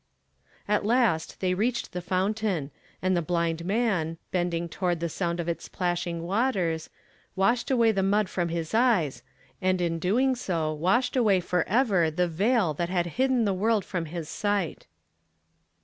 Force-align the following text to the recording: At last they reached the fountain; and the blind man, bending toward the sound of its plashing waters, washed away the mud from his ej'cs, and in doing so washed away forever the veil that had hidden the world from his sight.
At 0.67 0.83
last 0.83 1.41
they 1.41 1.53
reached 1.53 1.91
the 1.91 2.01
fountain; 2.01 2.71
and 3.03 3.15
the 3.15 3.21
blind 3.21 3.63
man, 3.63 4.17
bending 4.31 4.67
toward 4.67 4.99
the 4.99 5.07
sound 5.09 5.39
of 5.39 5.47
its 5.47 5.67
plashing 5.67 6.23
waters, 6.23 6.89
washed 7.35 7.69
away 7.69 7.91
the 7.91 8.01
mud 8.01 8.27
from 8.27 8.49
his 8.49 8.71
ej'cs, 8.71 9.21
and 9.61 9.79
in 9.79 9.99
doing 9.99 10.35
so 10.35 10.73
washed 10.73 11.15
away 11.15 11.39
forever 11.39 12.09
the 12.09 12.27
veil 12.27 12.73
that 12.73 12.89
had 12.89 13.05
hidden 13.21 13.45
the 13.45 13.53
world 13.53 13.85
from 13.85 14.05
his 14.05 14.27
sight. 14.27 14.87